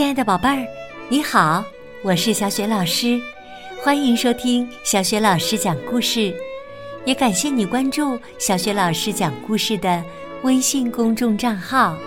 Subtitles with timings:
[0.00, 0.66] 亲爱的宝贝儿，
[1.10, 1.62] 你好，
[2.02, 3.20] 我是小雪老师，
[3.84, 6.34] 欢迎收听小雪老师讲故事，
[7.04, 10.02] 也感谢你关注小雪老师讲故事的
[10.42, 11.98] 微信公众账号。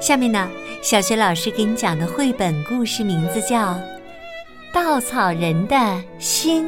[0.00, 0.48] 下面呢，
[0.80, 3.74] 小雪老师给你讲的绘本故事名字叫
[4.72, 6.66] 《稻草人的心》，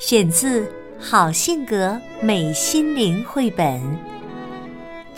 [0.00, 0.62] 选自
[0.98, 3.80] 《好性格美心灵》绘本。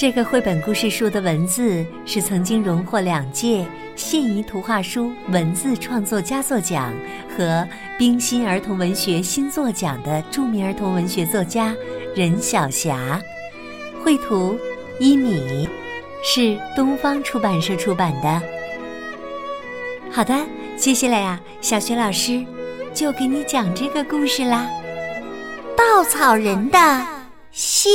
[0.01, 6.91] 这个绘本故事书的文字是曾经荣获两届信宜图画书文字创作佳作奖
[7.29, 7.69] 和
[7.99, 11.77] 冰心儿童文学新作奖的著名儿童文学作家
[12.17, 13.21] 任晓霞，
[14.03, 14.59] 绘图
[14.99, 15.69] 一米，
[16.25, 18.43] 是东方出版社出版的。
[20.11, 20.35] 好的，
[20.79, 22.43] 接下来呀，小雪老师
[22.95, 24.67] 就给你讲这个故事啦，
[25.77, 26.79] 《稻草人的
[27.51, 27.93] 心》。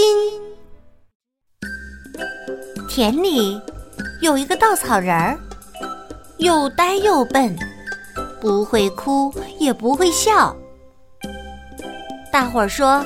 [2.96, 3.60] 田里
[4.22, 5.38] 有一个稻草人儿，
[6.38, 7.54] 又呆又笨，
[8.40, 10.56] 不会哭也不会笑。
[12.32, 13.06] 大伙儿说，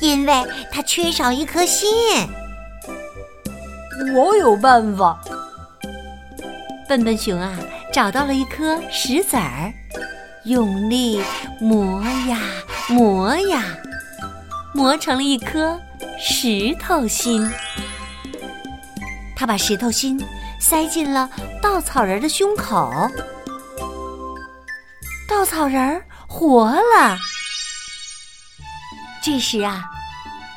[0.00, 0.34] 因为
[0.72, 1.88] 他缺少一颗心。
[4.12, 5.16] 我有办法。
[6.88, 7.56] 笨笨熊啊，
[7.92, 9.72] 找到了一颗石子儿，
[10.42, 11.22] 用力
[11.60, 12.40] 磨呀
[12.88, 13.62] 磨呀，
[14.74, 15.80] 磨成了一颗
[16.18, 17.48] 石头心。
[19.42, 20.24] 他把石头心
[20.60, 21.28] 塞进了
[21.60, 22.92] 稻草人的胸口，
[25.28, 27.18] 稻草人活了。
[29.20, 29.82] 这时啊，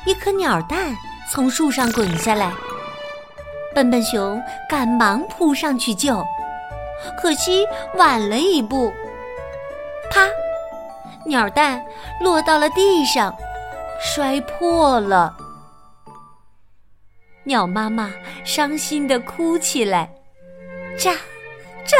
[0.04, 0.96] 一颗鸟蛋
[1.28, 2.52] 从树上滚下来，
[3.74, 6.24] 笨笨熊赶忙扑上去救，
[7.20, 8.92] 可惜晚了一步，
[10.12, 10.28] 啪！
[11.24, 11.84] 鸟蛋
[12.20, 13.36] 落到了地上，
[14.00, 15.34] 摔破了。
[17.46, 18.12] 鸟妈妈
[18.44, 20.10] 伤心的哭起来，
[20.98, 21.12] 喳
[21.86, 21.96] 喳。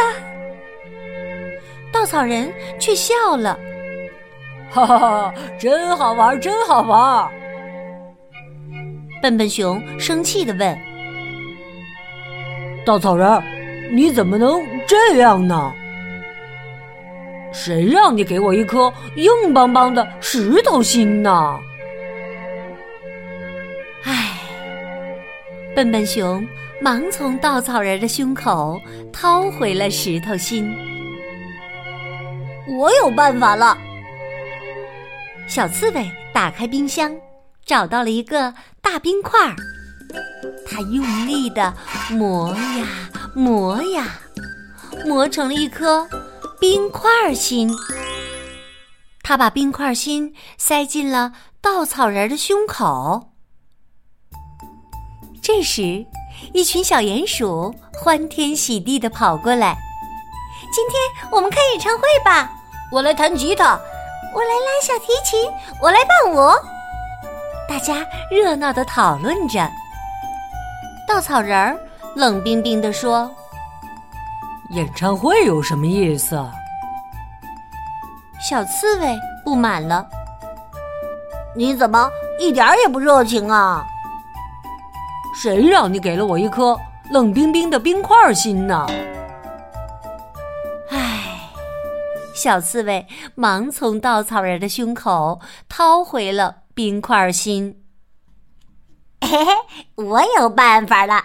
[1.93, 3.57] 稻草人却笑了，
[4.69, 7.31] 哈哈哈，真好玩，真好玩。
[9.23, 10.77] 笨笨熊生气的问
[12.85, 13.41] ：“稻草人，
[13.93, 15.73] 你怎么能这样呢？
[17.53, 21.57] 谁让你给我一颗硬邦邦的石头心呢？”
[25.77, 26.43] 笨笨熊
[26.81, 28.81] 忙从稻草人的胸口
[29.13, 30.75] 掏回了石头心。
[32.67, 33.77] 我有办法了。
[35.47, 37.15] 小刺猬打开冰箱，
[37.67, 39.55] 找到了一个大冰块儿，
[40.67, 41.75] 它用力的
[42.11, 42.87] 磨呀
[43.35, 44.19] 磨呀，
[45.05, 46.09] 磨成了一颗
[46.59, 47.71] 冰块心。
[49.23, 53.35] 它把冰块心塞进了稻草人的胸口。
[55.47, 56.05] 这时，
[56.53, 59.77] 一群小鼹鼠欢天喜地的跑过来。
[60.73, 62.51] 今天我们开演唱会吧！
[62.91, 63.79] 我来弹吉他，
[64.35, 65.49] 我来拉小提琴，
[65.81, 66.51] 我来伴舞。
[67.69, 69.71] 大家热闹的讨论着。
[71.07, 71.79] 稻草人儿
[72.17, 73.31] 冷冰冰的说
[74.75, 76.45] ：“演唱会有什么意思？”
[78.43, 80.05] 小刺猬不满了
[81.55, 83.87] ：“你怎么一点也不热情啊？”
[85.39, 86.79] 谁让你给了我一颗
[87.11, 88.87] 冷冰冰的冰块心呢？
[90.89, 91.51] 唉，
[92.33, 97.83] 小刺猬忙从稻草人的胸口掏回了冰块心。
[99.21, 99.53] 嘿嘿，
[99.97, 101.23] 我有办法了！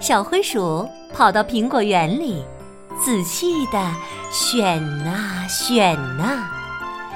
[0.00, 2.42] 小灰鼠跑到苹果园里，
[3.04, 3.78] 仔细的
[4.30, 6.48] 选呐选呐，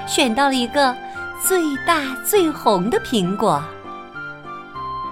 [0.07, 0.95] 选到了一个
[1.43, 3.63] 最大最红的苹果。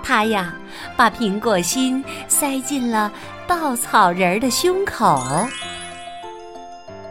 [0.05, 0.53] 他呀，
[0.97, 3.11] 把苹果心塞进了
[3.47, 5.25] 稻草人儿的胸口，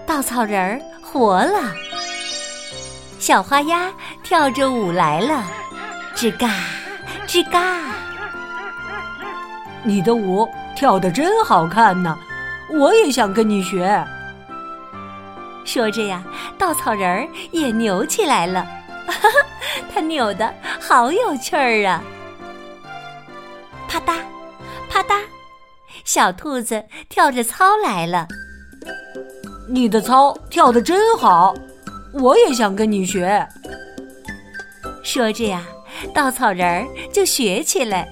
[0.05, 1.73] 稻草人儿活了，
[3.17, 5.43] 小花鸭跳着舞来了，
[6.15, 6.47] 吱嘎
[7.25, 7.79] 吱嘎。
[9.81, 12.15] 你的舞跳得真好看呢，
[12.69, 14.05] 我也想跟你学。
[15.65, 16.23] 说着呀，
[16.59, 18.63] 稻草人儿也扭起来了，
[19.07, 19.29] 哈哈，
[19.91, 21.99] 他扭的好有趣儿啊！
[23.93, 24.23] 啪嗒，
[24.89, 25.21] 啪嗒，
[26.03, 28.27] 小兔子跳着操来了。
[29.69, 31.53] 你的操跳得真好，
[32.11, 33.47] 我也想跟你学。
[35.03, 35.63] 说着呀，
[36.11, 38.09] 稻草人儿就学起来，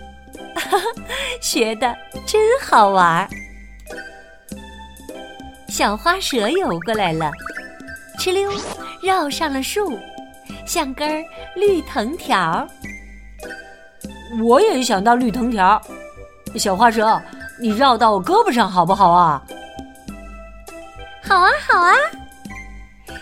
[0.54, 0.86] 哈哈，
[1.42, 1.95] 学的
[2.27, 3.27] 真好玩儿。
[5.68, 7.31] 小花蛇游过来了，
[8.19, 8.51] 哧溜，
[9.01, 9.98] 绕上了树，
[10.63, 11.25] 像根
[11.56, 12.68] 绿藤条。
[14.39, 15.81] 我也想到绿藤条，
[16.56, 17.22] 小花蛇，
[17.60, 19.42] 你绕到我胳膊上好不好啊？
[21.24, 21.94] 好啊，好啊！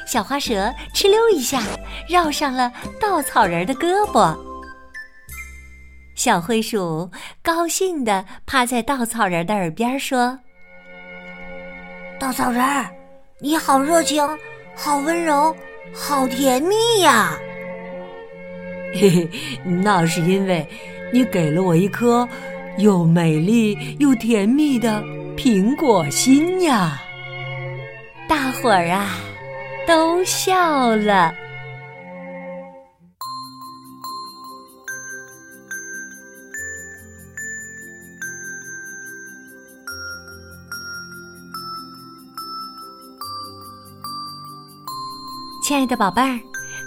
[0.05, 1.61] 小花蛇哧溜一下
[2.07, 4.35] 绕上了稻草人的胳膊。
[6.15, 7.09] 小灰鼠
[7.41, 10.37] 高兴地趴在稻草人的耳边说
[12.19, 12.63] ：“稻草人，
[13.39, 14.27] 你好热情，
[14.75, 15.55] 好温柔，
[15.93, 17.37] 好甜蜜呀！”
[18.93, 19.29] 嘿嘿，
[19.63, 20.67] 那是因为
[21.11, 22.27] 你给了我一颗
[22.77, 25.03] 又美丽又甜蜜的
[25.35, 27.01] 苹果心呀！
[28.27, 29.17] 大伙儿啊，
[29.87, 31.33] 都笑了。
[45.63, 46.39] 亲爱的宝贝儿，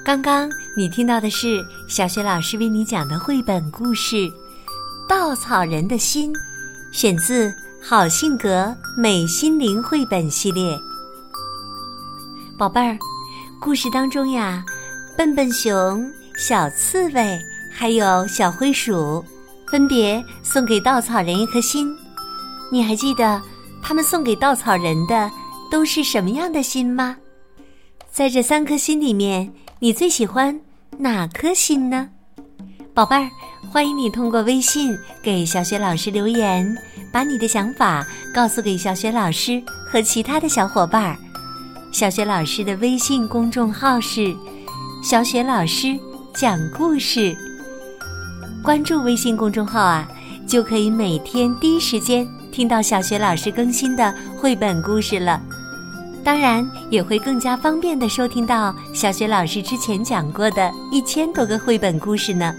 [0.04, 4.16] 刚刚你听到的是小雪老师为你讲的绘本故事
[5.06, 6.32] 《稻草人的心》，
[6.90, 7.48] 选自
[7.82, 10.74] 《好性格美心灵》绘本系列。
[12.56, 12.96] 宝贝儿，
[13.60, 14.64] 故事当中呀，
[15.18, 17.38] 笨笨熊、小刺猬
[17.70, 19.22] 还有小灰鼠，
[19.70, 21.94] 分别送给稻草人一颗心。
[22.72, 23.38] 你还记得
[23.82, 25.30] 他们送给稻草人的
[25.70, 27.18] 都是什么样的心吗？
[28.10, 30.58] 在这三颗心里面，你最喜欢
[31.02, 32.08] 哪颗心呢？
[32.94, 33.28] 宝贝儿，
[33.72, 36.78] 欢迎你通过微信给小雪老师留言，
[37.12, 39.60] 把你的想法告诉给小雪老师
[39.90, 41.16] 和其他的小伙伴儿。
[41.90, 44.32] 小雪老师的微信公众号是
[45.02, 45.98] “小雪老师
[46.32, 47.36] 讲故事”，
[48.62, 50.08] 关注微信公众号啊，
[50.46, 55.42] 就可以每天第一时间听到小雪老师更新的绘本故事了。
[56.24, 62.54] 当然也会更加方便的收听到小雪老师之前讲过的一千多个绘本故事呢。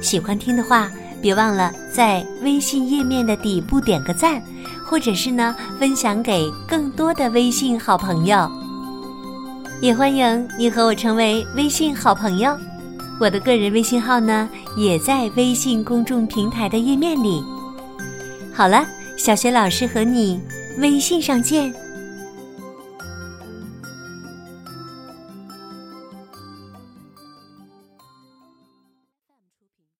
[0.00, 0.88] 喜欢听的话，
[1.20, 4.40] 别忘了在微信页面的底部点个赞，
[4.84, 8.48] 或者是呢分享给更多的微信好朋友。
[9.80, 12.56] 也欢迎你和我成为微信好朋友，
[13.18, 17.42] 我的个人微信号呢也在微信公众平台的页面里。
[18.54, 18.86] 好了，
[19.16, 20.40] 小雪老师和你
[20.78, 21.74] 微信上见。